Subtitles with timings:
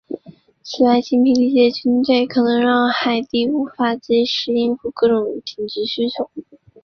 [0.63, 6.31] 此外精疲力竭的军队可能让海地无法即时应付各种紧急需求。